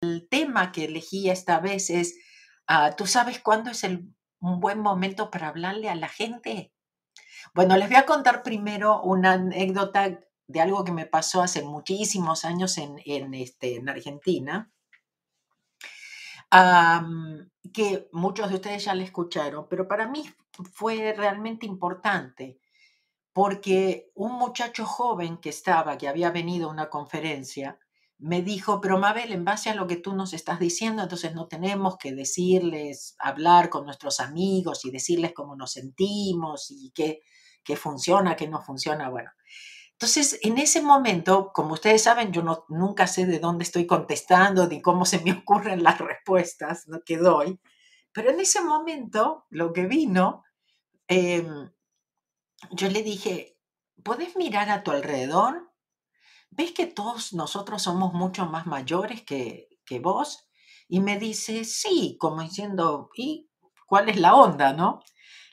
[0.00, 2.18] el tema que elegí esta vez es,
[2.66, 6.72] ah, ¿tú sabes cuándo es el, un buen momento para hablarle a la gente?
[7.54, 12.44] Bueno, les voy a contar primero una anécdota de algo que me pasó hace muchísimos
[12.44, 12.98] años en,
[13.34, 14.70] este, en Argentina,
[17.72, 20.28] que muchos de ustedes ya le escucharon, pero para mí
[20.72, 22.58] fue realmente importante
[23.32, 27.78] porque un muchacho joven que estaba, que había venido a una conferencia,
[28.20, 31.48] me dijo, pero Mabel, en base a lo que tú nos estás diciendo, entonces no
[31.48, 37.20] tenemos que decirles, hablar con nuestros amigos y decirles cómo nos sentimos y qué,
[37.64, 39.08] qué funciona, qué no funciona.
[39.08, 39.30] Bueno,
[39.92, 44.66] entonces en ese momento, como ustedes saben, yo no, nunca sé de dónde estoy contestando
[44.66, 47.58] ni cómo se me ocurren las respuestas que doy,
[48.12, 50.44] pero en ese momento lo que vino,
[51.08, 51.70] em,
[52.70, 53.56] yo le dije,
[54.04, 55.69] ¿puedes mirar a tu alrededor?
[56.50, 60.48] ¿Ves que todos nosotros somos mucho más mayores que, que vos?
[60.88, 63.48] Y me dice, sí, como diciendo, ¿y
[63.86, 65.00] cuál es la onda, no?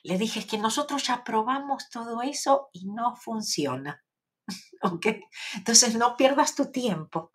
[0.03, 4.03] Le dije, es que nosotros ya probamos todo eso y no funciona.
[4.81, 5.08] ¿Ok?
[5.56, 7.31] Entonces no pierdas tu tiempo.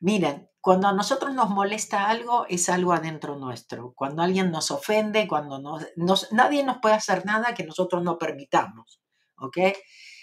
[0.00, 3.92] Miren, cuando a nosotros nos molesta algo, es algo adentro nuestro.
[3.94, 9.00] Cuando alguien nos ofende, cuando nos, nadie nos puede hacer nada que nosotros no permitamos.
[9.38, 9.58] ¿Ok?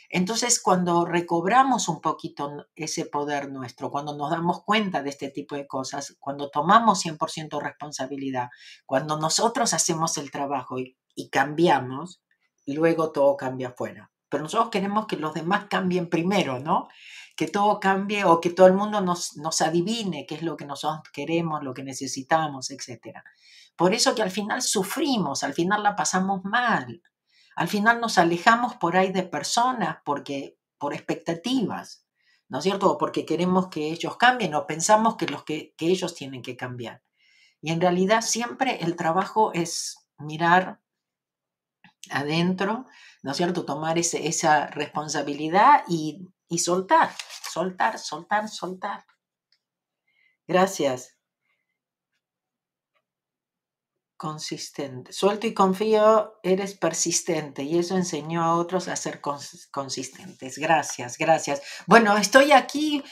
[0.10, 5.56] Entonces, cuando recobramos un poquito ese poder nuestro, cuando nos damos cuenta de este tipo
[5.56, 8.50] de cosas, cuando tomamos 100% responsabilidad,
[8.86, 10.96] cuando nosotros hacemos el trabajo y,
[11.32, 12.22] cambiamos,
[12.66, 14.12] luego todo cambia afuera.
[14.30, 16.88] Pero nosotros queremos que los demás cambien primero, ¿no?
[17.36, 20.66] Que todo cambie o que todo el mundo nos, nos adivine qué es lo que
[20.66, 23.20] nosotros queremos, lo que necesitamos, etc.
[23.76, 27.02] Por eso que al final sufrimos, al final la pasamos mal.
[27.56, 32.06] Al final nos alejamos por ahí de personas porque por expectativas,
[32.50, 32.92] ¿no es cierto?
[32.92, 36.58] O porque queremos que ellos cambien o pensamos que, los que, que ellos tienen que
[36.58, 37.02] cambiar.
[37.62, 40.82] Y en realidad siempre el trabajo es mirar
[42.12, 42.86] adentro,
[43.24, 43.66] ¿no es cierto?
[43.66, 47.12] Tomar ese, esa responsabilidad y, y soltar,
[47.52, 49.06] soltar, soltar, soltar.
[50.48, 51.15] Gracias.
[54.26, 55.14] Consistente.
[55.14, 60.58] Suelto y confío, eres persistente y eso enseñó a otros a ser consistentes.
[60.58, 61.62] Gracias, gracias.
[61.86, 63.04] Bueno, estoy aquí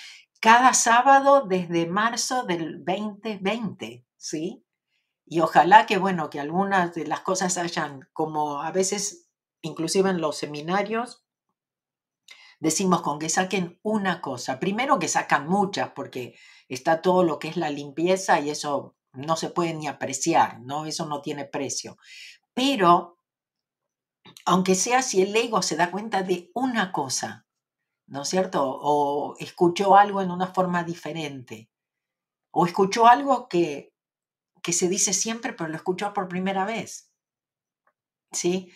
[0.41, 4.65] cada sábado desde marzo del 2020, ¿sí?
[5.27, 9.29] Y ojalá que, bueno, que algunas de las cosas hayan, como a veces,
[9.61, 11.27] inclusive en los seminarios,
[12.59, 14.59] decimos con que saquen una cosa.
[14.59, 16.33] Primero que sacan muchas, porque
[16.69, 20.85] está todo lo que es la limpieza y eso no se puede ni apreciar, ¿no?
[20.85, 21.97] Eso no tiene precio.
[22.53, 23.17] Pero,
[24.45, 27.47] aunque sea si el ego se da cuenta de una cosa,
[28.07, 28.63] ¿no es cierto?
[28.63, 31.69] O escuchó algo en una forma diferente,
[32.51, 33.93] o escuchó algo que,
[34.61, 37.11] que se dice siempre, pero lo escuchó por primera vez,
[38.31, 38.71] ¿sí?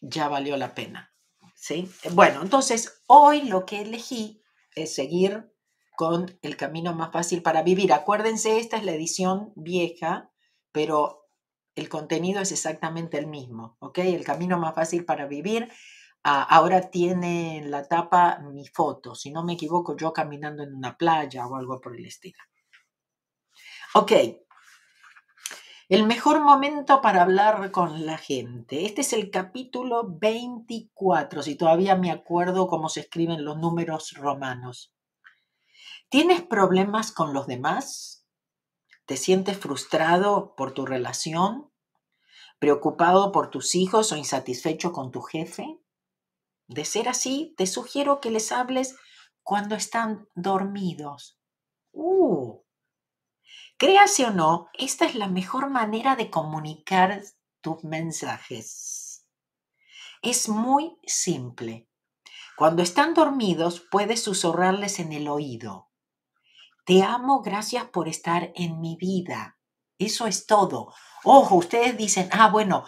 [0.00, 1.12] Ya valió la pena,
[1.54, 1.90] ¿sí?
[2.12, 4.42] Bueno, entonces, hoy lo que elegí
[4.74, 5.52] es seguir
[5.96, 7.92] con El Camino Más Fácil para Vivir.
[7.92, 10.30] Acuérdense, esta es la edición vieja,
[10.70, 11.26] pero
[11.74, 13.98] el contenido es exactamente el mismo, ¿ok?
[13.98, 15.72] El Camino Más Fácil para Vivir.
[16.22, 20.74] Ah, ahora tiene en la tapa mi foto, si no me equivoco, yo caminando en
[20.74, 22.38] una playa o algo por el estilo.
[23.94, 24.12] Ok,
[25.88, 28.86] el mejor momento para hablar con la gente.
[28.86, 34.95] Este es el capítulo 24, si todavía me acuerdo cómo se escriben los números romanos.
[36.08, 38.24] ¿Tienes problemas con los demás?
[39.06, 41.72] ¿Te sientes frustrado por tu relación?
[42.60, 45.80] ¿Preocupado por tus hijos o insatisfecho con tu jefe?
[46.68, 48.94] De ser así, te sugiero que les hables
[49.42, 51.40] cuando están dormidos.
[51.90, 52.62] Uh.
[53.76, 57.20] Créase o no, esta es la mejor manera de comunicar
[57.60, 59.26] tus mensajes.
[60.22, 61.88] Es muy simple.
[62.56, 65.90] Cuando están dormidos, puedes susurrarles en el oído.
[66.86, 69.58] Te amo, gracias por estar en mi vida.
[69.98, 70.94] Eso es todo.
[71.24, 72.84] Ojo, ustedes dicen, ah, bueno,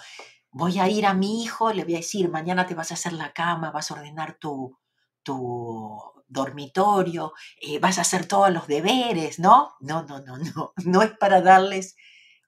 [0.52, 3.12] voy a ir a mi hijo, le voy a decir, mañana te vas a hacer
[3.12, 4.78] la cama, vas a ordenar tu,
[5.25, 9.75] tu dormitorio, eh, vas a hacer todos los deberes, ¿no?
[9.81, 10.73] No, no, no, no.
[10.84, 11.96] No es para darles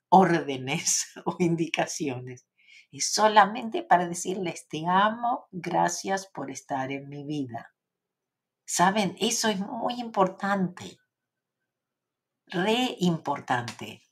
[0.07, 2.47] órdenes o indicaciones.
[2.93, 7.73] Es solamente para decirles, te amo, gracias por estar en mi vida.
[8.65, 9.17] ¿Saben?
[9.19, 10.97] Eso es muy importante
[12.51, 14.03] re importante.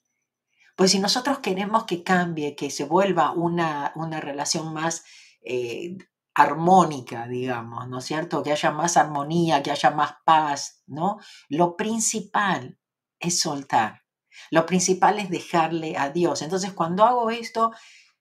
[0.76, 5.04] Pues si nosotros queremos que cambie, que se vuelva una, una relación más
[5.42, 5.98] eh,
[6.34, 8.42] armónica, digamos, ¿no es cierto?
[8.42, 11.20] Que haya más armonía, que haya más paz, ¿no?
[11.50, 12.80] Lo principal
[13.20, 14.04] es soltar.
[14.52, 16.42] Lo principal es dejarle a Dios.
[16.42, 17.72] Entonces, cuando hago esto,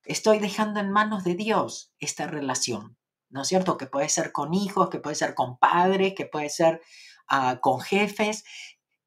[0.04, 2.98] estoy dejando en manos de Dios esta relación,
[3.28, 3.76] ¿no es cierto?
[3.76, 6.80] Que puede ser con hijos, que puede ser con padres, que puede ser
[7.28, 8.44] ah, con jefes.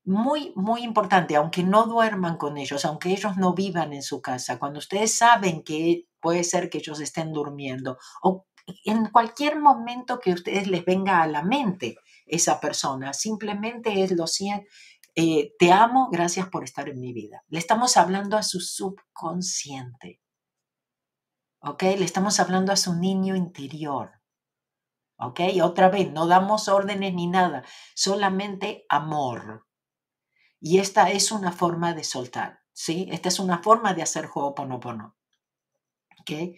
[0.04, 4.58] Muy, muy importante, aunque no duerman con ellos, aunque ellos no vivan en su casa,
[4.58, 8.46] cuando ustedes saben que puede ser que ellos estén durmiendo o
[8.86, 14.28] en cualquier momento que ustedes les venga a la mente esa persona, simplemente es lo
[14.28, 14.66] siento,
[15.16, 17.44] eh, te amo, gracias por estar en mi vida.
[17.50, 20.22] Le estamos hablando a su subconsciente.
[21.62, 21.84] ¿Ok?
[21.84, 24.22] Le estamos hablando a su niño interior.
[25.18, 25.42] ¿Ok?
[25.62, 27.64] Otra vez, no damos órdenes ni nada,
[27.94, 29.68] solamente amor.
[30.62, 33.08] Y esta es una forma de soltar, ¿sí?
[33.12, 35.18] Esta es una forma de hacer Ho'oponopono.
[36.20, 36.56] ¿Ok?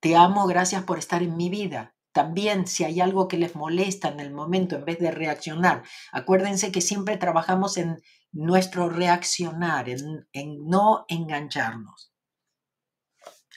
[0.00, 1.94] Te amo, gracias por estar en mi vida.
[2.10, 6.72] También si hay algo que les molesta en el momento, en vez de reaccionar, acuérdense
[6.72, 8.02] que siempre trabajamos en
[8.32, 12.12] nuestro reaccionar, en, en no engancharnos.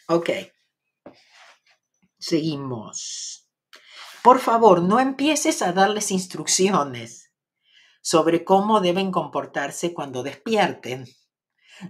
[0.07, 0.29] Ok.
[2.19, 3.49] Seguimos.
[4.21, 7.26] Por favor, no empieces a darles instrucciones
[8.01, 11.05] sobre cómo deben comportarse cuando despierten.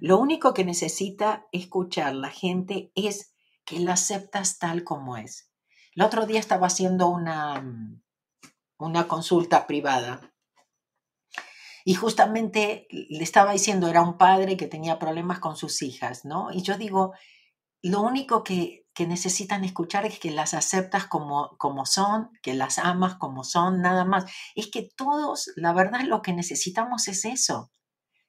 [0.02, 3.34] Lo único que necesita escuchar la gente es
[3.66, 5.52] que la aceptas tal como es.
[5.96, 7.64] El otro día estaba haciendo una,
[8.78, 10.34] una consulta privada
[11.86, 16.52] y justamente le estaba diciendo, era un padre que tenía problemas con sus hijas, ¿no?
[16.52, 17.14] Y yo digo,
[17.82, 22.80] lo único que que necesitan escuchar es que las aceptas como, como son, que las
[22.80, 24.26] amas como son, nada más.
[24.56, 27.72] Es que todos, la verdad, lo que necesitamos es eso,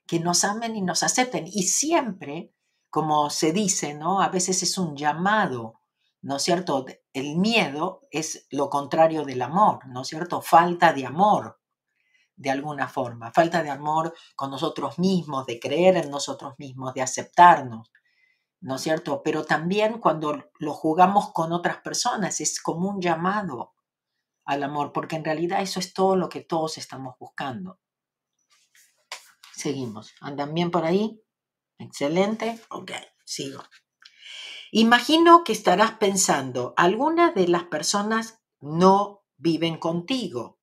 [0.07, 1.47] que nos amen y nos acepten.
[1.47, 2.53] Y siempre,
[2.91, 4.21] como se dice, ¿no?
[4.21, 5.81] A veces es un llamado,
[6.21, 6.85] ¿no es cierto?
[7.15, 10.43] El miedo es lo contrario del amor, ¿no es cierto?
[10.43, 11.59] Falta de amor,
[12.37, 13.33] de alguna forma.
[13.33, 17.91] Falta de amor con nosotros mismos, de creer en nosotros mismos, de aceptarnos.
[18.61, 19.23] ¿No es cierto?
[19.23, 23.75] Pero también cuando lo jugamos con otras personas es como un llamado
[24.45, 27.79] al amor, porque en realidad eso es todo lo que todos estamos buscando.
[29.55, 30.15] Seguimos.
[30.21, 31.23] ¿Andan bien por ahí?
[31.79, 32.61] Excelente.
[32.71, 32.93] Ok,
[33.25, 33.63] sigo.
[34.71, 40.59] Imagino que estarás pensando, algunas de las personas no viven contigo.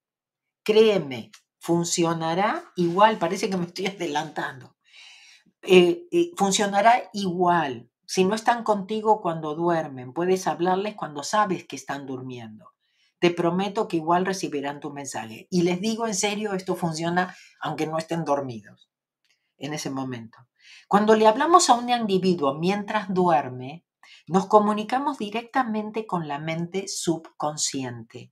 [0.63, 4.74] Créeme, funcionará igual, parece que me estoy adelantando.
[5.67, 7.89] Eh, eh, funcionará igual.
[8.05, 12.73] Si no están contigo cuando duermen, puedes hablarles cuando sabes que están durmiendo.
[13.19, 15.47] Te prometo que igual recibirán tu mensaje.
[15.49, 18.91] Y les digo en serio, esto funciona aunque no estén dormidos
[19.57, 20.37] en ese momento.
[20.87, 23.85] Cuando le hablamos a un individuo mientras duerme,
[24.27, 28.31] nos comunicamos directamente con la mente subconsciente,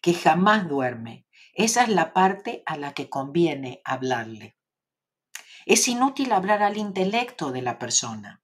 [0.00, 1.26] que jamás duerme.
[1.52, 4.53] Esa es la parte a la que conviene hablarle.
[5.66, 8.42] Es inútil hablar al intelecto de la persona,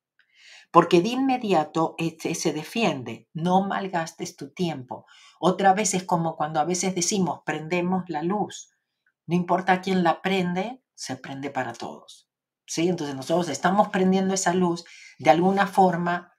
[0.70, 5.06] porque de inmediato este se defiende, no malgastes tu tiempo.
[5.38, 8.70] Otra vez es como cuando a veces decimos, prendemos la luz.
[9.26, 12.28] No importa quién la prende, se prende para todos.
[12.66, 12.88] ¿Sí?
[12.88, 14.84] Entonces nosotros estamos prendiendo esa luz,
[15.18, 16.32] de alguna forma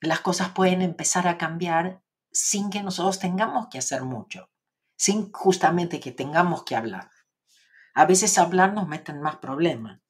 [0.00, 4.50] las cosas pueden empezar a cambiar sin que nosotros tengamos que hacer mucho,
[4.96, 7.10] sin justamente que tengamos que hablar.
[7.94, 10.00] A veces hablar nos mete en más problemas.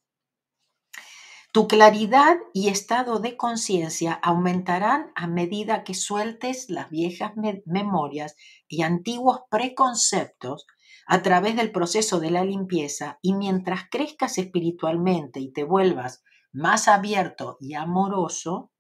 [1.53, 7.33] Tu claridad y estado de conciencia aumentarán a medida que sueltes las viejas
[7.65, 8.35] memorias
[8.67, 10.67] y antiguos preconceptos
[11.07, 16.89] a través del proceso de la limpieza y mientras crezcas espiritualmente y te vuelvas más
[16.89, 18.73] abierto y amoroso,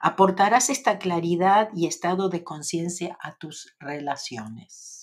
[0.00, 5.01] aportarás esta claridad y estado de conciencia a tus relaciones.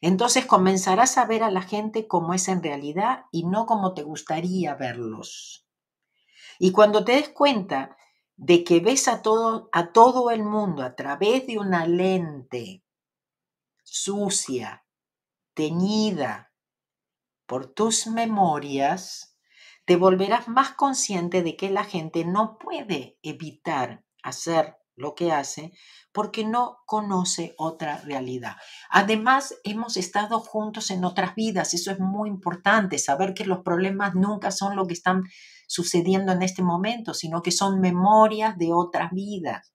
[0.00, 4.02] Entonces comenzarás a ver a la gente como es en realidad y no como te
[4.02, 5.66] gustaría verlos.
[6.58, 7.96] Y cuando te des cuenta
[8.36, 12.84] de que ves a todo, a todo el mundo a través de una lente
[13.82, 14.84] sucia,
[15.54, 16.52] teñida
[17.46, 19.38] por tus memorias,
[19.86, 25.72] te volverás más consciente de que la gente no puede evitar hacer lo que hace
[26.12, 28.56] porque no conoce otra realidad.
[28.88, 34.14] Además, hemos estado juntos en otras vidas, eso es muy importante, saber que los problemas
[34.14, 35.24] nunca son lo que están
[35.68, 39.74] sucediendo en este momento, sino que son memorias de otras vidas.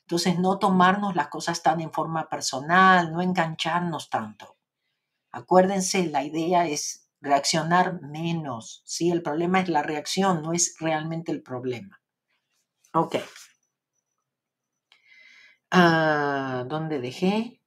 [0.00, 4.56] Entonces, no tomarnos las cosas tan en forma personal, no engancharnos tanto.
[5.32, 9.10] Acuérdense, la idea es reaccionar menos, ¿sí?
[9.10, 12.00] El problema es la reacción, no es realmente el problema.
[12.92, 13.16] Ok.
[15.76, 17.60] Ah, ¿Dónde dejé?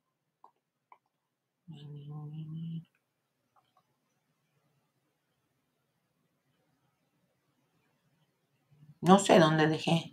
[9.01, 10.11] No sé dónde dejé.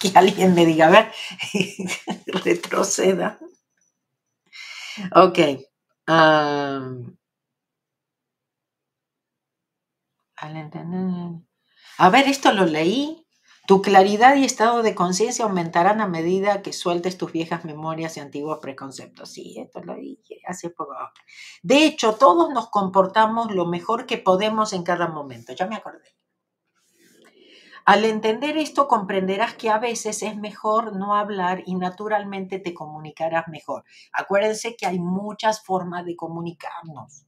[0.00, 1.12] Que, alguien me diga, a ver,
[2.44, 3.38] retroceda.
[5.14, 5.38] Ok.
[11.98, 13.19] A ver, esto lo leí.
[13.70, 18.20] Tu claridad y estado de conciencia aumentarán a medida que sueltes tus viejas memorias y
[18.20, 19.30] antiguos preconceptos.
[19.30, 20.96] Sí, esto lo dije hace poco.
[21.62, 25.52] De hecho, todos nos comportamos lo mejor que podemos en cada momento.
[25.52, 26.16] Ya me acordé.
[27.84, 33.46] Al entender esto, comprenderás que a veces es mejor no hablar y naturalmente te comunicarás
[33.46, 33.84] mejor.
[34.12, 37.24] Acuérdense que hay muchas formas de comunicarnos.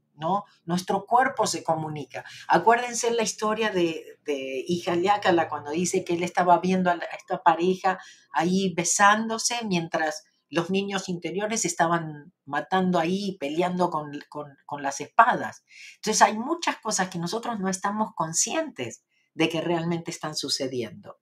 [0.64, 2.24] Nuestro cuerpo se comunica.
[2.48, 7.98] Acuérdense la historia de, de Ijaliácala cuando dice que él estaba viendo a, esta pareja
[8.32, 15.64] ahí besándose mientras los niños interiores estaban matando ahí, peleando con, con, las espadas.
[15.96, 19.02] Entonces hay muchas cosas que nosotros no estamos conscientes
[19.32, 21.18] de que realmente están sucediendo.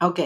[0.00, 0.18] Ok,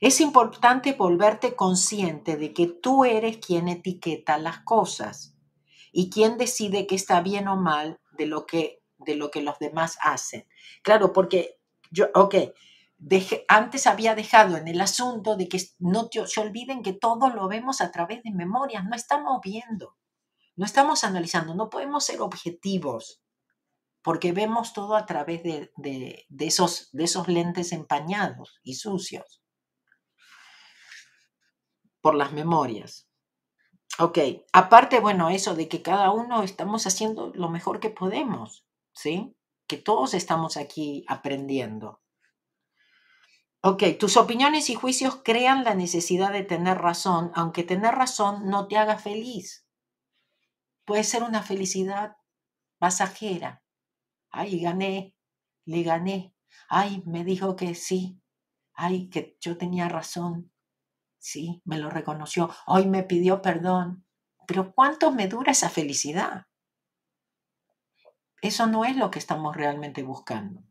[0.00, 5.33] es importante volverte consciente de que tú eres quien etiqueta las cosas
[5.94, 9.58] y quién decide qué está bien o mal de lo que, de lo que los
[9.60, 10.46] demás hacen.
[10.82, 11.60] Claro, porque
[11.92, 12.34] yo, ok,
[13.46, 17.80] antes había dejado en el asunto de que no se olviden que todo lo vemos
[17.80, 19.96] a través de memorias, no estamos viendo,
[20.56, 23.22] no estamos analizando, no podemos ser objetivos
[24.02, 29.42] porque vemos todo a través de, de, esos, de esos lentes empañados y sucios
[32.02, 33.08] por las memorias.
[33.98, 34.18] Ok,
[34.52, 39.36] aparte, bueno, eso de que cada uno estamos haciendo lo mejor que podemos, ¿sí?
[39.68, 42.00] Que todos estamos aquí aprendiendo.
[43.62, 48.66] Ok, tus opiniones y juicios crean la necesidad de tener razón, aunque tener razón no
[48.68, 49.66] te haga feliz.
[50.84, 52.16] Puede ser una felicidad
[52.78, 53.62] pasajera.
[54.30, 55.14] Ay, gané,
[55.64, 56.34] le gané.
[56.68, 58.20] Ay, me dijo que sí.
[58.74, 60.52] Ay, que yo tenía razón.
[61.24, 62.50] Sí, me lo reconoció.
[62.66, 64.04] Hoy me pidió perdón.
[64.46, 66.48] Pero ¿cuánto me dura esa felicidad?
[68.42, 70.62] Eso no es lo que estamos realmente buscando.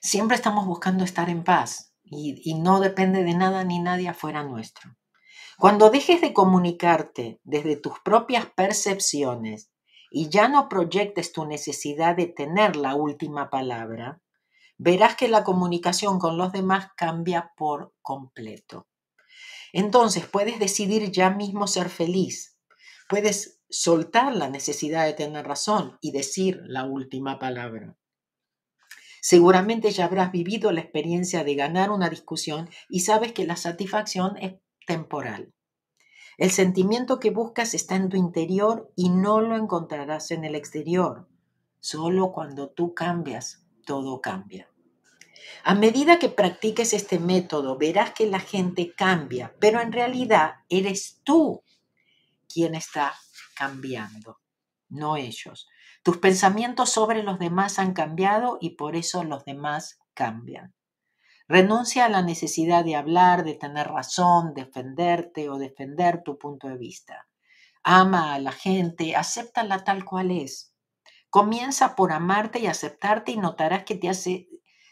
[0.00, 4.96] Siempre estamos buscando estar en paz y, no depende de nada ni nadie afuera nuestro.
[5.58, 9.70] Cuando dejes de comunicarte desde tus propias percepciones
[10.10, 14.20] y ya no proyectes tu necesidad de tener la última palabra,
[14.78, 18.86] verás que la comunicación con los demás cambia por completo.
[19.72, 22.56] Entonces puedes decidir ya mismo ser feliz.
[23.08, 27.96] Puedes soltar la necesidad de tener razón y decir la última palabra.
[29.20, 34.36] Seguramente ya habrás vivido la experiencia de ganar una discusión y sabes que la satisfacción
[34.38, 34.54] es
[34.86, 35.52] temporal.
[36.38, 41.28] El sentimiento que buscas está en tu interior y no lo encontrarás en el exterior.
[41.80, 44.68] Solo cuando tú cambias, todo cambia.
[45.64, 51.22] A medida que practiques este método, verás que la gente cambia, pero en realidad eres
[51.24, 51.62] tú
[52.52, 53.14] quien está
[53.56, 54.40] cambiando,
[54.90, 55.68] no ellos.
[56.02, 60.74] Tus pensamientos sobre los demás han cambiado y por eso los demás cambian.
[61.48, 66.76] Renuncia a la necesidad de hablar, de tener razón, defenderte o defender tu punto de
[66.76, 67.26] vista.
[67.82, 70.74] Ama a la gente, acéptala tal cual es.
[71.30, 74.48] Comienza por amarte y aceptarte y notarás que te hace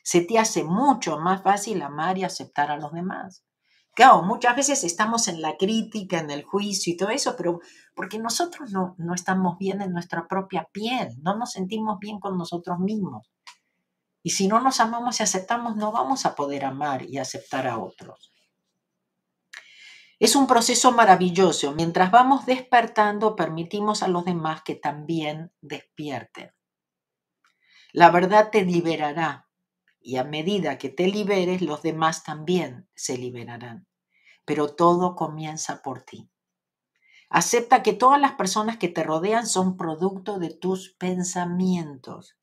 [0.07, 3.45] se te hace mucho más fácil amar y aceptar a los demás.
[3.93, 7.59] Claro, muchas veces estamos en la crítica, en el juicio y todo eso, pero
[7.93, 12.38] porque nosotros no, no estamos bien en nuestra propia piel, no nos sentimos bien con
[12.38, 13.33] nosotros mismos.
[14.23, 17.78] Y si no nos amamos y aceptamos, no vamos a poder amar y aceptar a
[17.78, 18.36] otros.
[20.18, 21.73] Es un proceso maravilloso.
[21.73, 26.52] Mientras vamos despertando, permitimos a los demás que también despierten.
[27.92, 29.49] La verdad te liberará,
[30.00, 33.87] y a medida que te liberes, los demás también se liberarán.
[34.46, 36.30] Pero todo comienza por ti.
[37.28, 42.38] Acepta que todas las personas que te rodean son producto de tus pensamientos.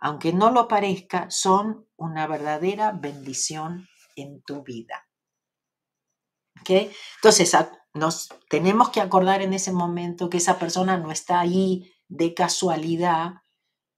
[0.00, 5.06] Aunque no lo parezca, son una verdadera bendición en tu vida.
[6.66, 7.56] Entonces,
[7.94, 13.42] nos tenemos que acordar en ese momento que esa persona no está ahí de casualidad,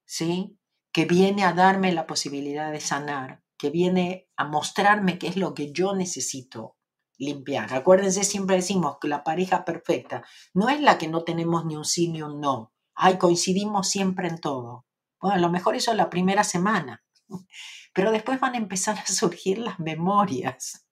[0.04, 0.58] ¿sí?
[0.92, 5.52] que viene a darme la posibilidad de sanar, que viene a mostrarme qué es lo
[5.52, 6.76] que yo necesito
[7.18, 7.74] limpiar.
[7.74, 11.84] Acuérdense, siempre decimos que la pareja perfecta no es la que no tenemos ni un
[11.84, 12.72] sí ni un no.
[12.94, 14.86] Ay, coincidimos siempre en todo.
[15.20, 17.02] Bueno, a lo mejor eso es la primera semana,
[17.94, 20.86] pero después van a empezar a surgir las memorias.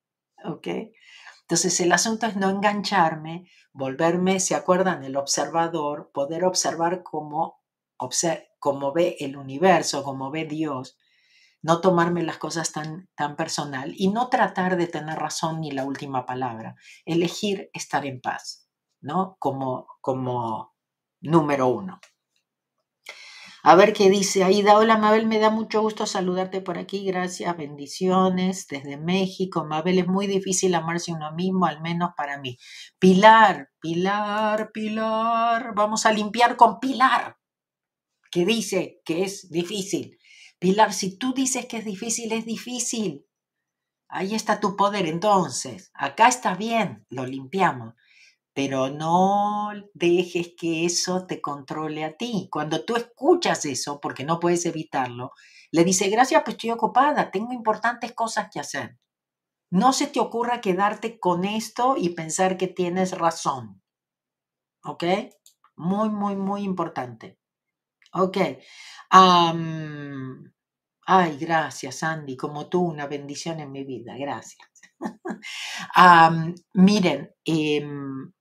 [0.44, 0.66] ¿Ok?
[1.42, 5.04] Entonces el asunto es no engancharme, volverme, ¿se acuerdan?
[5.04, 7.62] El observador, poder observar cómo
[8.58, 10.96] como ve el universo, como ve Dios,
[11.62, 15.84] no tomarme las cosas tan, tan personal y no tratar de tener razón ni la
[15.84, 18.68] última palabra, elegir estar en paz,
[19.00, 19.36] ¿no?
[19.38, 20.74] Como, como
[21.20, 22.00] número uno.
[23.64, 24.76] A ver qué dice Aida.
[24.76, 27.04] Hola Mabel, me da mucho gusto saludarte por aquí.
[27.04, 29.64] Gracias, bendiciones desde México.
[29.64, 32.58] Mabel, es muy difícil amarse uno mismo, al menos para mí.
[32.98, 35.74] Pilar, Pilar, Pilar.
[35.76, 37.36] Vamos a limpiar con Pilar,
[38.32, 40.18] que dice que es difícil.
[40.58, 43.26] Pilar, si tú dices que es difícil, es difícil.
[44.08, 45.92] Ahí está tu poder entonces.
[45.94, 47.94] Acá está bien, lo limpiamos
[48.54, 52.48] pero no dejes que eso te controle a ti.
[52.50, 55.32] Cuando tú escuchas eso, porque no puedes evitarlo,
[55.70, 58.98] le dice, gracias, pues estoy ocupada, tengo importantes cosas que hacer.
[59.70, 63.82] No se te ocurra quedarte con esto y pensar que tienes razón.
[64.84, 65.04] ¿Ok?
[65.76, 67.38] Muy, muy, muy importante.
[68.12, 68.36] Ok.
[71.06, 72.36] ay, gracias, Andy.
[72.36, 74.14] Como tú, una bendición en mi vida.
[74.18, 74.68] Gracias.
[76.74, 78.32] miren, em,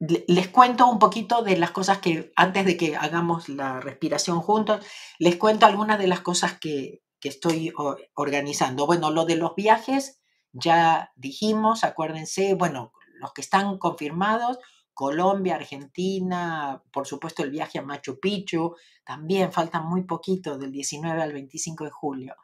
[0.00, 4.84] les cuento un poquito de las cosas que, antes de que hagamos la respiración juntos,
[5.18, 7.70] les cuento algunas de las cosas que, estoy
[8.14, 8.86] organizando.
[8.86, 14.58] Bueno, lo de los viajes, ya dijimos, acuérdense, bueno, los que están confirmados,
[15.00, 21.22] Colombia, Argentina, por supuesto el viaje a Machu Picchu, también falta muy poquito, del 19
[21.22, 22.34] al 25 de julio.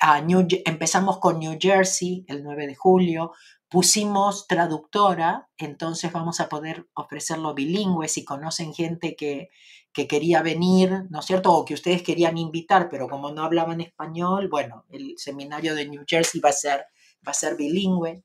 [0.00, 0.24] A
[0.64, 3.32] empezamos con New Jersey el 9 de julio,
[3.68, 9.50] pusimos traductora, entonces vamos a poder ofrecerlo bilingüe si conocen gente que,
[9.92, 11.52] quería venir, ¿no es cierto?
[11.52, 16.04] O que ustedes querían invitar, pero como no hablaban español, bueno, el seminario de New
[16.06, 16.86] Jersey va a ser,
[17.26, 18.22] va a ser bilingüe.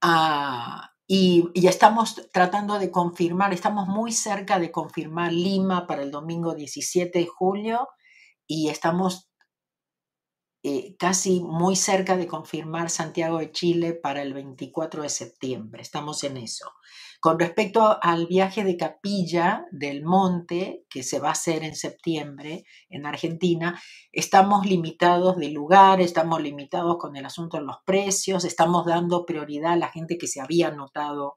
[0.00, 6.10] Ah, y, y, estamos tratando de confirmar, estamos muy cerca de confirmar Lima para el
[6.10, 7.88] domingo 17 de julio
[8.46, 9.28] y estamos
[10.66, 15.82] eh, casi muy cerca de confirmar Santiago de Chile para el 24 de septiembre.
[15.82, 16.72] Estamos en eso.
[17.20, 22.64] Con respecto al viaje de Capilla del Monte, que se va a hacer en septiembre
[22.88, 23.78] en Argentina,
[24.10, 29.72] estamos limitados de lugar, estamos limitados con el asunto de los precios, estamos dando prioridad
[29.72, 31.34] a la gente que se había anotado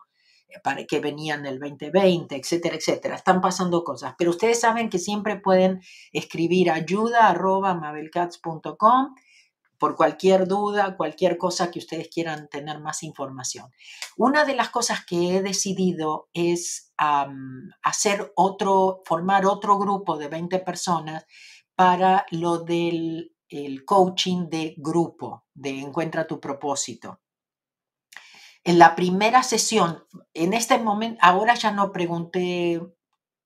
[0.63, 3.15] para que venían el 2020, etcétera, etcétera.
[3.15, 5.81] Están pasando cosas, pero ustedes saben que siempre pueden
[6.11, 7.33] escribir ayuda
[9.77, 13.71] por cualquier duda, cualquier cosa que ustedes quieran tener más información.
[14.15, 16.93] Una de las cosas que he decidido es
[17.83, 21.25] hacer otro, formar otro grupo de 20 personas
[21.75, 23.33] para lo del
[23.85, 27.19] coaching de grupo, de encuentra tu propósito
[28.67, 30.03] en la primera sesión,
[30.33, 32.81] en este momento, ahora ya no pregunté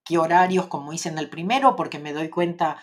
[0.03, 2.81] qué horarios como hice en el primero, porque me doy cuenta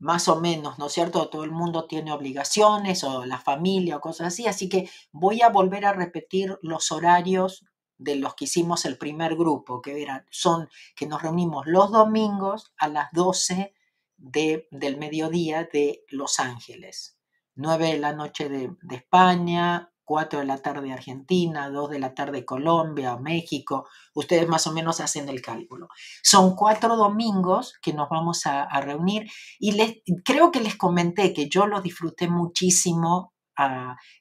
[0.00, 1.28] más o menos, ¿no es cierto?
[1.28, 5.48] Todo el mundo tiene obligaciones o la familia o cosas así, así que voy a
[5.48, 7.64] volver a repetir los horarios
[7.98, 12.74] de los que hicimos el primer grupo, que eran, son que nos reunimos los domingos
[12.78, 13.72] a las 12
[14.16, 17.16] de, del mediodía de Los Ángeles,
[17.54, 22.14] 9 de la noche de, de España, 4 de la tarde Argentina, 2 de la
[22.14, 25.88] tarde Colombia, México, ustedes más o menos hacen el cálculo.
[26.22, 29.76] Son cuatro domingos que nos vamos a, reunir y
[30.24, 33.34] creo que les comenté que yo lo disfruté muchísimo.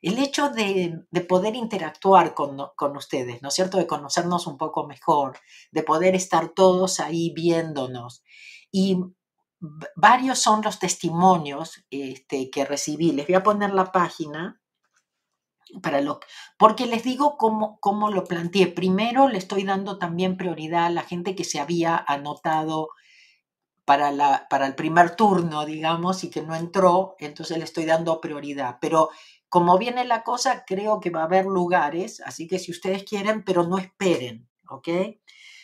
[0.02, 0.94] El hecho de,
[1.30, 3.78] poder interactuar con, con, ustedes, ¿no es cierto?
[3.78, 5.38] De conocernos un poco mejor,
[5.72, 8.24] de poder estar todos ahí viéndonos.
[8.72, 8.98] Y
[9.96, 13.12] varios son los testimonios este, que recibí.
[13.12, 14.62] Les voy a poner la página
[15.82, 16.20] para lo,
[16.58, 18.68] porque les digo cómo, cómo lo planteé.
[18.68, 22.90] Primero le estoy dando también prioridad a la gente que se había anotado
[23.86, 28.20] para, la, para el primer turno, digamos, y que no entró, entonces le estoy dando
[28.20, 28.78] prioridad.
[28.82, 29.10] Pero
[29.50, 33.44] como viene la cosa, creo que va a haber lugares, así que si ustedes quieren,
[33.44, 34.88] pero no esperen, ¿ok?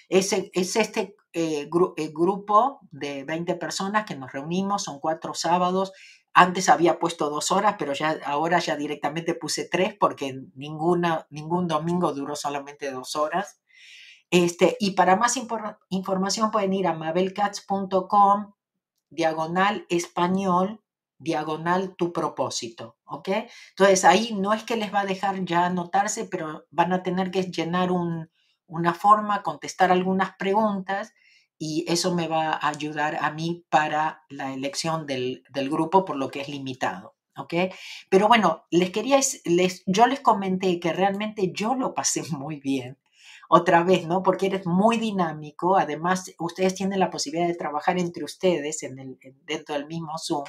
[0.08, 5.94] Es, es este eh, eh, grupo de 20 personas que nos reunimos, son cuatro sábados,
[6.34, 11.68] antes había puesto dos horas, pero ya ahora ya directamente puse tres porque ninguna, ningún
[11.68, 13.62] domingo duró solamente dos horas.
[14.30, 15.38] Este, y para más
[15.90, 18.54] información pueden ir a mabelcats.com,
[19.10, 20.82] diagonal español,
[21.18, 23.30] diagonal tu propósito, ¿ok?
[23.72, 27.30] Entonces ahí no es que les va a dejar ya anotarse, pero van a tener
[27.30, 28.32] que llenar un,
[28.68, 31.14] una forma, contestar algunas preguntas
[31.64, 36.32] y eso me va a ayudar a mí para la elección del, grupo, por lo
[36.32, 37.14] que es limitado.
[37.38, 37.54] ¿ok?
[38.10, 42.98] Pero bueno, les quería, les, yo les comenté que realmente yo lo pasé muy bien.
[43.48, 44.24] otra vez, ¿no?
[44.24, 45.78] Porque eres muy dinámico.
[45.78, 50.46] Además, ustedes tienen la posibilidad de trabajar entre ustedes en el, dentro del mismo Zoom.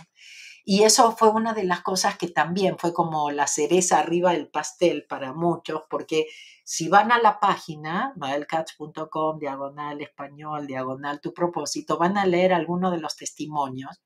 [0.65, 4.49] Y eso fue una de las cosas que también fue como la cereza arriba del
[4.49, 6.27] pastel para muchos, porque
[6.65, 12.93] si van a la página, madelcats.com, diagonal español, diagonal tu propósito, van a leer algunos
[12.93, 14.01] de los testimonios.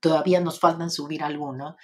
[0.00, 1.74] Todavía nos faltan subir algunos,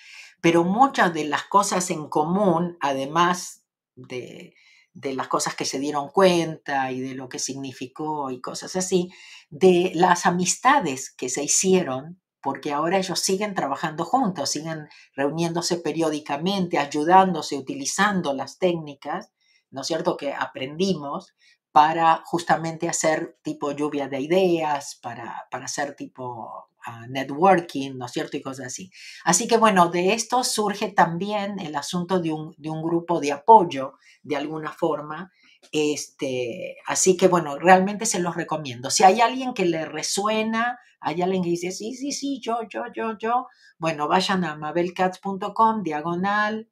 [0.40, 3.64] pero muchas de las cosas en común, además
[3.96, 4.54] de,
[4.92, 9.10] de las cosas que se dieron cuenta y de lo que significó y cosas así,
[9.50, 16.78] de las amistades que se hicieron porque ahora ellos siguen trabajando juntos, siguen reuniéndose periódicamente,
[16.78, 19.32] ayudándose, utilizando las técnicas,
[19.70, 21.34] ¿no es cierto?, que aprendimos
[21.72, 28.12] para justamente hacer tipo lluvia de ideas, para, para hacer tipo ah, networking, ¿no es
[28.12, 28.36] cierto?
[28.36, 28.92] Y cosas así.
[29.24, 33.32] Así que bueno, de esto surge también el asunto de un, de un grupo de
[33.32, 35.32] apoyo, de alguna forma,
[35.72, 38.90] este, así que bueno, realmente se los recomiendo.
[38.90, 42.84] Si hay alguien que le resuena, hay alguien que dice, sí, sí, sí, yo, yo,
[42.94, 43.46] yo, yo,
[43.78, 46.70] bueno, vayan a mabelcats.com, diagonal,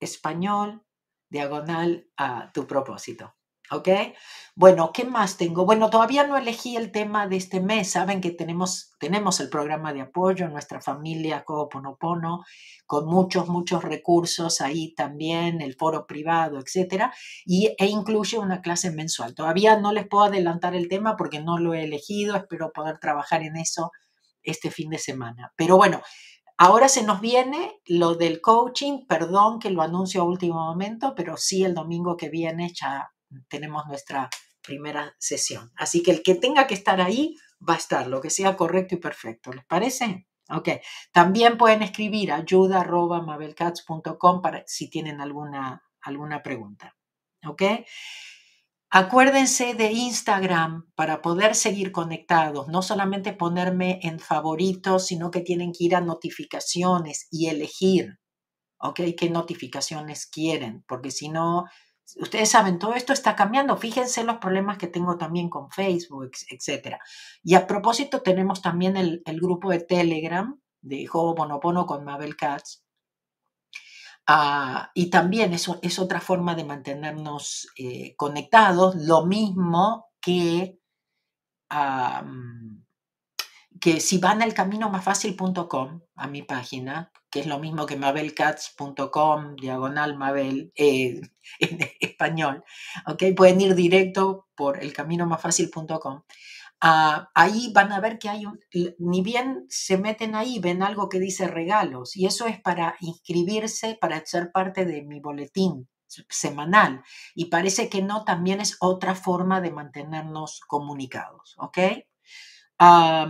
[0.00, 0.84] español,
[1.28, 3.34] diagonal a tu propósito.
[3.70, 3.88] ¿Ok?
[4.56, 5.64] Bueno, ¿qué más tengo?
[5.64, 7.90] Bueno, todavía no elegí el tema de este mes.
[7.90, 12.44] Saben que tenemos, tenemos el programa de apoyo, nuestra familia Coponopono,
[12.86, 17.12] con muchos, muchos recursos ahí también, el foro privado, etcétera,
[17.46, 19.34] y, e incluye una clase mensual.
[19.34, 22.36] Todavía no les puedo adelantar el tema porque no lo he elegido.
[22.36, 23.90] Espero poder trabajar en eso
[24.42, 25.52] este fin de semana.
[25.56, 26.02] Pero bueno,
[26.56, 31.36] Ahora se nos viene lo del coaching, perdón que lo anuncio a último momento, pero
[31.36, 33.10] sí el domingo que viene ya
[33.48, 34.28] tenemos nuestra
[34.62, 35.72] primera sesión.
[35.76, 38.94] Así que el que tenga que estar ahí va a estar, lo que sea correcto
[38.94, 39.52] y perfecto.
[39.52, 40.26] ¿Les parece?
[40.50, 40.68] Ok.
[41.12, 46.96] También pueden escribir ayuda.mabelcats.com para si tienen alguna, alguna pregunta.
[47.46, 47.62] ¿Ok?
[48.96, 55.72] Acuérdense de Instagram para poder seguir conectados, no solamente ponerme en favoritos, sino que tienen
[55.72, 58.20] que ir a notificaciones y elegir,
[58.78, 59.00] ¿ok?
[59.18, 60.84] ¿Qué notificaciones quieren?
[60.86, 61.64] Porque si no,
[62.16, 63.76] Ustedes saben, todo esto está cambiando.
[63.76, 66.98] Fíjense los problemas que tengo también con Facebook, etc.
[67.42, 72.82] Y a propósito, tenemos también el, grupo de Telegram de Jobo Bonopono con Mabel Katz.
[74.26, 80.78] Ah, y también eso es otra forma de mantenernos eh, conectados, lo mismo que
[83.80, 84.90] que si van al camino
[86.16, 91.20] a mi página, que es lo mismo que mabelcats.com, diagonal mabel, eh,
[91.58, 92.62] en español,
[93.08, 93.24] ¿ok?
[93.36, 96.22] Pueden ir directo por el camino más fácil.com.
[96.80, 98.60] Ah, ahí van a ver que hay un,
[98.98, 103.98] ni bien se meten ahí, ven algo que dice regalos, y eso es para inscribirse,
[104.00, 107.02] para ser parte de mi boletín semanal.
[107.34, 111.78] Y parece que no, también es otra forma de mantenernos comunicados, ¿ok?
[112.78, 113.26] a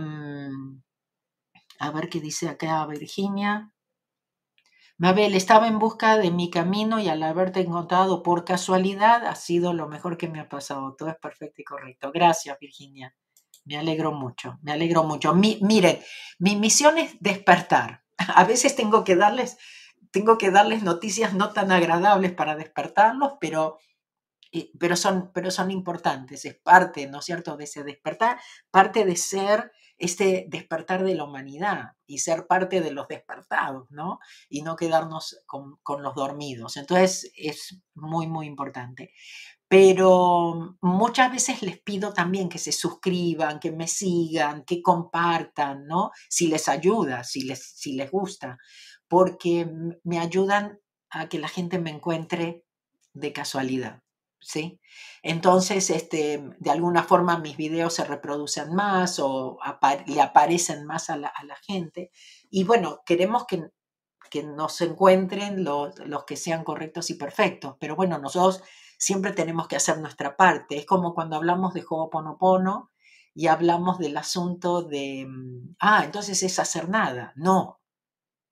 [1.91, 3.71] ver qué dice acá Virginia.
[4.97, 9.73] Mabel, estaba en busca de mi camino y al haberte encontrado por casualidad ha sido
[9.73, 10.95] lo mejor que me ha pasado.
[10.97, 12.11] Todo es perfecto y correcto.
[12.13, 13.13] Gracias, Virginia.
[13.65, 15.33] Me alegro mucho, me alegro mucho.
[15.35, 15.99] miren,
[16.39, 18.03] mi misión es despertar.
[18.35, 19.57] A veces tengo que darles,
[20.11, 23.77] tengo que darles noticias no tan agradables para despertarlos, pero
[24.79, 28.39] pero son, pero son importantes, es parte, ¿no es cierto?, de ese despertar,
[28.71, 34.19] parte de ser este despertar de la humanidad y ser parte de los despertados, ¿no?
[34.49, 36.77] Y no quedarnos con, los dormidos.
[36.77, 39.11] Entonces es muy, muy importante.
[39.67, 46.11] Pero muchas veces les pido también que se suscriban, que me sigan, que compartan, ¿no?
[46.29, 48.57] Si les ayuda, si les, si les gusta,
[49.07, 49.67] porque
[50.03, 50.79] me ayudan
[51.09, 52.63] a que la gente me encuentre
[53.13, 54.04] de casualidad.
[54.45, 54.79] ¿Sí?
[55.23, 59.57] Entonces, este, de alguna forma mis videos se reproducen más o
[60.05, 61.31] le aparecen más a la,
[61.65, 62.11] gente.
[62.51, 63.63] Y bueno, queremos que,
[64.29, 68.61] que nos encuentren los, los, que sean correctos y perfectos, pero bueno, nosotros
[68.99, 70.77] siempre tenemos que hacer nuestra parte.
[70.77, 72.91] Es como cuando hablamos de Ho'oponopono
[73.33, 77.33] y hablamos del asunto de, mm, ah, entonces es hacer nada.
[77.35, 77.81] No,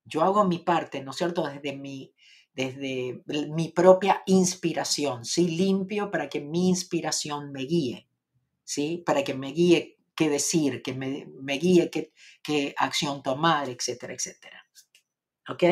[0.05, 1.47] yo hago mi parte, ¿no es cierto?
[1.47, 2.13] Desde mi
[2.53, 5.47] desde mi propia inspiración, ¿sí?
[5.47, 8.07] Limpio para que mi inspiración me guíe,
[8.63, 9.03] ¿sí?
[9.05, 12.13] Para que me guíe qué decir, que me, guíe qué,
[12.43, 14.67] qué, acción tomar, etcétera, etcétera.
[15.49, 15.63] ¿Ok?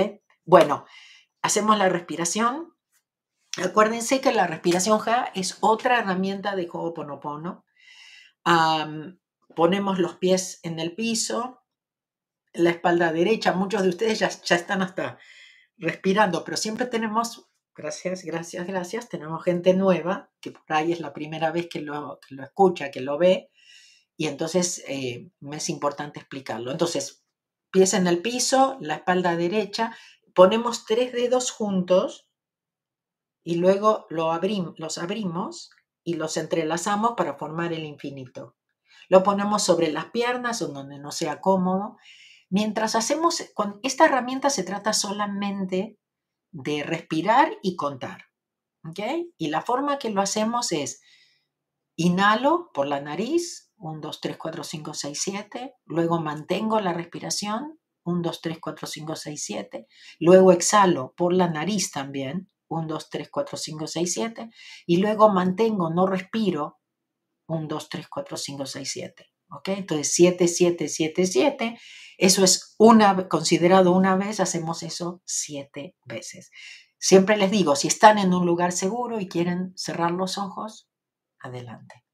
[0.43, 0.85] Bueno,
[1.43, 2.73] hacemos la respiración.
[3.63, 7.65] Acuérdense que la respiración ja es otra herramienta de Ho'oponopono.
[9.55, 11.61] Ponemos los pies en el piso,
[12.53, 13.53] la espalda derecha.
[13.53, 15.19] Muchos de ustedes ya, ya están hasta
[15.81, 19.09] respirando, pero siempre tenemos Gracias, gracias, gracias.
[19.09, 23.17] Tenemos gente nueva que por ahí es la primera vez que lo, escucha, que lo
[23.17, 23.49] ve,
[24.17, 26.71] y entonces eh, me es importante explicarlo.
[26.71, 27.23] Entonces,
[27.71, 29.95] pies en el piso, la espalda derecha,
[30.35, 32.29] ponemos tres dedos juntos
[33.43, 34.31] y luego lo
[34.77, 35.71] los abrimos
[36.03, 38.57] y los entrelazamos para formar el infinito.
[39.07, 41.97] Lo ponemos sobre las piernas donde no sea cómodo.
[42.51, 45.97] Mientras hacemos, con esta herramienta se trata solamente
[46.51, 48.25] de respirar y contar.
[48.83, 48.99] ¿ok?
[49.37, 51.01] Y la forma que lo hacemos es
[51.95, 57.79] inhalo por la nariz, 1, 2, 3, 4, 5, 6, 7, luego mantengo la respiración,
[58.03, 59.87] 1, 2, 3, 4, 5, 6, 7,
[60.19, 64.49] luego exhalo por la nariz también, 1, 2, 3, 4, 5, 6, 7,
[64.87, 66.79] y luego mantengo, no respiro,
[67.47, 69.30] 1, 2, 3, 4, 5, 6, 7.
[69.51, 69.69] ¿Ok?
[69.69, 71.77] Entonces 7, 7, 7, 7.
[72.17, 76.51] Eso es una, considerado una vez, hacemos eso siete veces.
[76.99, 80.87] Siempre les digo, si están en un lugar seguro y quieren cerrar los ojos,
[81.39, 82.05] adelante.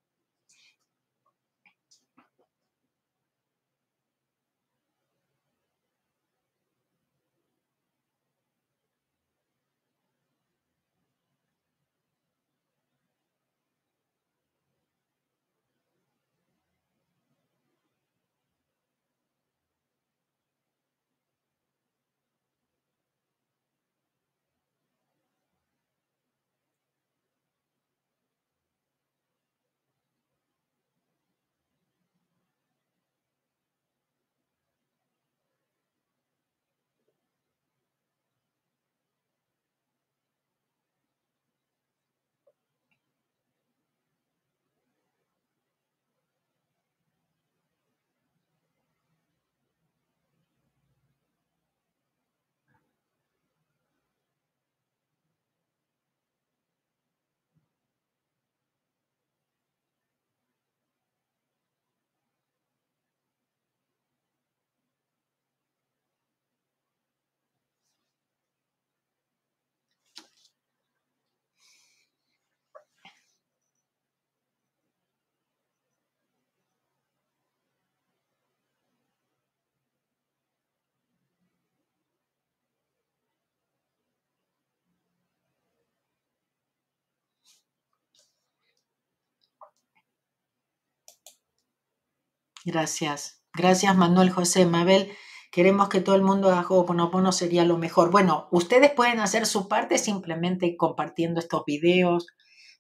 [92.68, 93.42] Gracias.
[93.54, 94.66] Gracias, Manuel José.
[94.66, 95.10] Mabel,
[95.54, 98.12] queremos que todo el mundo haga Ho'oponopono, sería lo mejor.
[98.12, 102.28] Bueno, ustedes pueden hacer su parte simplemente compartiendo estos videos,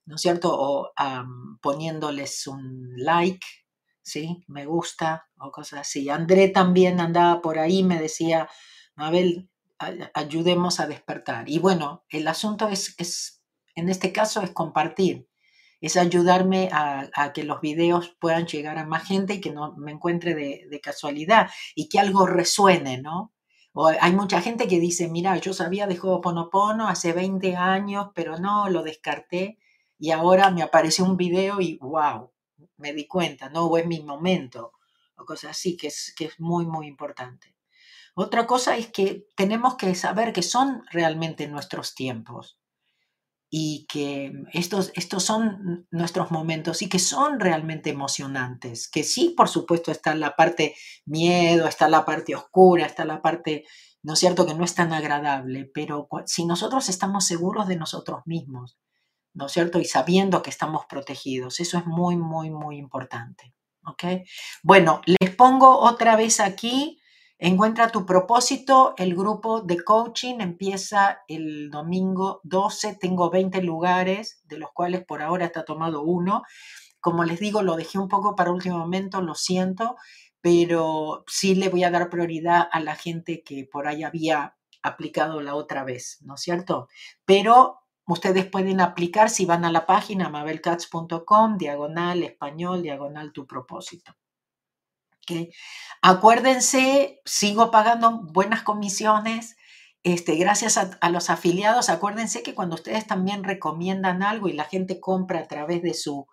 [0.05, 0.49] ¿no es cierto?
[0.53, 0.91] O
[1.61, 3.47] poniéndoles un like,
[4.01, 4.43] ¿sí?
[4.49, 6.09] Me gusta o cosas así.
[6.09, 8.49] André también andaba por ahí, me decía,
[8.93, 9.49] Mabel,
[10.13, 11.47] ayudemos a despertar.
[11.47, 13.41] Y bueno, el asunto es, es
[13.73, 15.29] en este caso, es compartir
[15.81, 19.91] es ayudarme a, que los videos puedan llegar a más gente y que no me
[19.91, 23.33] encuentre de, casualidad y que algo resuene, ¿no?
[24.01, 28.69] Hay mucha gente que dice, mira, yo sabía de Ho'oponopono hace 20 años, pero no,
[28.69, 29.59] lo descarté
[29.99, 32.31] y ahora me apareció un video y wow,
[32.77, 33.65] me di cuenta, ¿no?
[33.65, 34.73] O es mi momento,
[35.15, 37.55] o cosas así, que es, que es muy, muy importante.
[38.15, 42.57] Otra cosa es que tenemos que saber que son realmente nuestros tiempos
[43.49, 49.47] y que estos, estos son nuestros momentos y que son realmente emocionantes, que sí, por
[49.47, 53.63] supuesto, está la parte miedo, está la parte oscura, está la parte,
[54.03, 58.21] ¿no es cierto?, que no es tan agradable, pero si nosotros estamos seguros de nosotros
[58.25, 58.77] mismos,
[59.33, 63.53] ¿no es cierto?, y sabiendo que estamos protegidos, eso es muy, muy, muy importante.
[63.85, 64.03] ¿Ok?
[64.63, 66.99] Bueno, les pongo otra vez aquí
[67.39, 68.95] Encuentra tu propósito.
[68.97, 72.95] El grupo de coaching empieza el domingo 12.
[72.95, 76.41] Tengo 20 lugares, de los cuales por ahora está tomado uno.
[76.99, 79.97] Como les digo, lo dejé un poco para último momento, lo siento,
[80.41, 85.41] pero sí le voy a dar prioridad a la gente que por ahí había aplicado
[85.41, 86.87] la otra vez, ¿no es cierto?
[87.23, 94.15] Pero ustedes pueden aplicar si van a la página mabelcats.com, diagonal español, diagonal tu propósito.
[96.01, 99.57] Acuérdense, sigo pagando buenas comisiones.
[100.03, 105.01] Este, gracias a, los afiliados, acuérdense que cuando ustedes también recomiendan algo y la gente
[105.01, 106.27] compra a través de su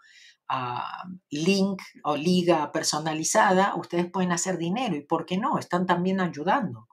[0.48, 4.94] ah, link o liga personalizada, ustedes pueden hacer dinero.
[4.94, 5.58] ¿Y por qué no?
[5.58, 6.86] Están también ayudando.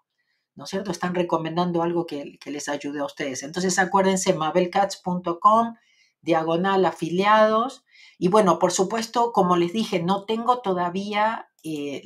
[0.55, 0.91] ¿No es cierto?
[0.91, 3.43] Están recomendando algo que, que les ayude a ustedes.
[3.43, 5.75] Entonces acuérdense, mabelcats.com,
[6.21, 7.83] diagonal afiliados.
[8.17, 12.01] Y bueno, por supuesto, como les dije, no tengo todavía eh,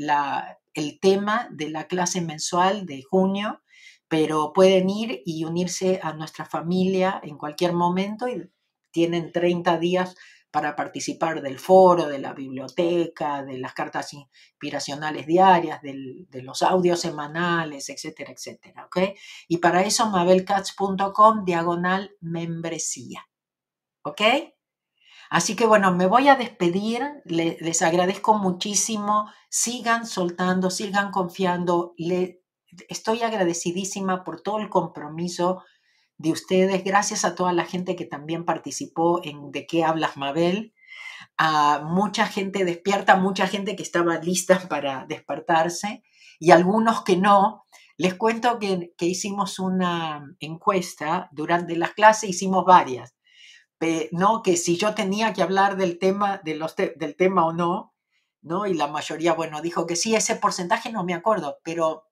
[0.73, 3.62] el tema de la clase mensual de junio,
[4.08, 8.49] pero pueden ir y unirse a nuestra familia en cualquier momento y
[8.91, 10.15] tienen 30 días
[10.56, 17.01] para participar del foro, de la biblioteca, de las cartas inspiracionales diarias, de los audios
[17.01, 18.86] semanales, etcétera, etcétera.
[18.86, 18.99] ¿ok?
[19.49, 23.28] Y para eso, mabelcats.com diagonal membresía.
[24.05, 24.21] ¿Ok?
[25.31, 31.95] Así que bueno, me voy a despedir, les, agradezco muchísimo, sigan soltando, sigan confiando,
[32.87, 35.63] estoy agradecidísima por todo el compromiso
[36.19, 40.75] de ustedes, gracias a toda la gente que también participó en De qué hablas Mabel,
[41.37, 46.03] a mucha gente despierta, mucha gente que estaba lista para despertarse.
[46.39, 47.65] Y algunos que no.
[47.97, 53.15] Les cuento que, que hicimos una encuesta durante las clases, hicimos varias,
[54.11, 54.41] ¿no?
[54.41, 57.93] Que si yo tenía que hablar del tema, los del tema o no,
[58.41, 58.65] ¿no?
[58.65, 62.07] Y la mayoría, bueno, dijo que sí, ese porcentaje no me acuerdo, pero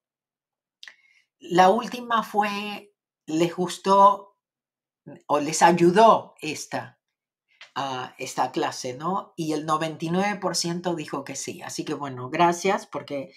[1.39, 2.93] la última fue
[3.25, 4.37] les gustó
[5.27, 6.99] o les ayudó esta,
[8.17, 9.33] esta clase, ¿no?
[9.35, 11.61] Y el 99% dijo que sí.
[11.61, 13.33] Así que bueno, gracias porque,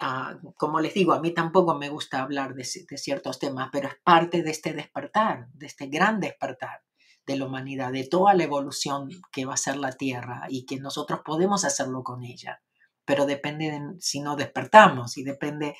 [0.00, 3.96] uh, como les digo, a mí tampoco me gusta hablar de, ciertos temas, pero es
[4.02, 6.87] parte de este despertar, de este gran despertar
[7.28, 10.80] de la humanidad, de toda la evolución que va a ser la Tierra y que
[10.80, 12.62] nosotros podemos hacerlo con ella.
[13.04, 15.76] Pero depende de si no despertamos y depende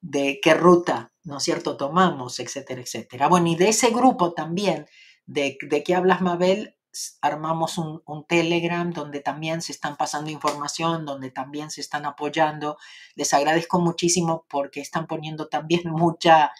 [0.00, 3.28] de qué ruta, ¿no es cierto?, tomamos, etcétera, etcétera.
[3.28, 4.86] Bueno, y de ese grupo también,
[5.26, 6.76] de, de qué hablas, Mabel,
[7.20, 12.78] armamos un, Telegram donde también se están pasando información, donde también se están apoyando.
[13.16, 16.52] Les agradezco muchísimo porque están poniendo también mucha,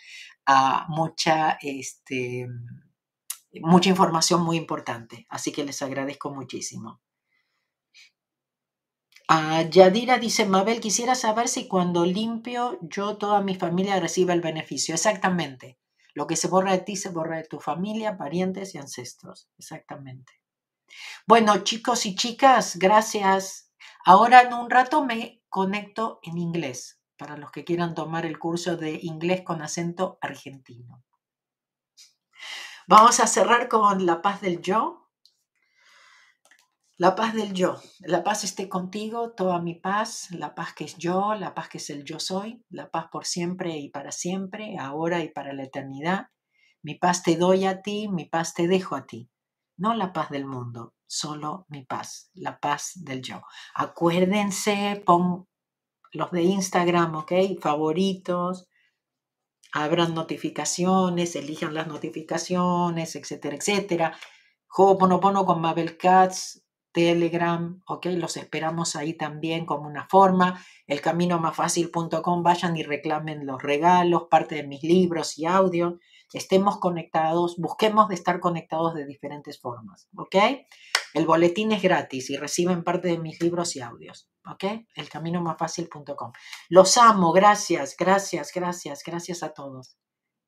[0.49, 2.49] uh, mucha, este,
[3.61, 5.27] mucha información muy importante.
[5.29, 7.01] Así que les agradezco muchísimo.
[9.29, 14.41] Ah, Yadira dice, Mabel, quisiera saber si cuando limpio yo, toda mi familia recibe el
[14.41, 14.95] beneficio.
[14.95, 15.79] Exactamente.
[16.15, 19.49] Lo que se borra de ti se borra de tu familia, parientes y ancestros.
[19.59, 20.33] Exactamente.
[21.27, 23.73] Bueno, chicos y chicas, gracias.
[24.05, 28.77] Ahora en un rato me conecto en inglés para los que quieran tomar el curso
[28.77, 31.03] de inglés con acento argentino.
[32.95, 35.09] Vamos a cerrar con la paz del yo.
[36.99, 40.99] La paz del yo, la paz esté contigo, toda mi paz, la paz que es
[40.99, 44.77] yo, la paz que es el yo soy, la paz por siempre y para siempre,
[44.79, 46.27] ahora y para la eternidad.
[46.83, 49.31] Mi paz te doy a ti, mi paz te dejo a ti.
[49.79, 53.41] No la paz del mundo, solo mi paz, la paz del yo.
[53.75, 55.49] Acuérdense, pon
[56.13, 57.33] los de Instagram, ¿ok?
[57.59, 58.69] Favoritos,
[59.73, 64.17] abran notificaciones, elijan las notificaciones, etcétera, etcétera.
[64.69, 68.07] Ho'oponopono con Mabel Katz, Telegram, ¿ok?
[68.17, 70.63] Los esperamos ahí también como una forma.
[70.87, 75.99] El camino más fácil.com, vayan y reclamen los regalos, parte de mis libros y audio.
[76.33, 80.37] Estemos conectados, busquemos de estar conectados de diferentes formas, ¿ok?
[81.15, 84.65] El boletín es gratis y reciben parte de mis libros y audios, ¿ok?
[84.95, 86.33] El camino más fácil.com.
[86.69, 89.97] Los amo, gracias, gracias, gracias, gracias a todos.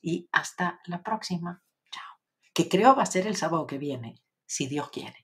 [0.01, 1.63] Y hasta la próxima.
[1.91, 2.19] Chao.
[2.55, 5.24] Que creo va a ser el sábado que viene, si Dios quiere.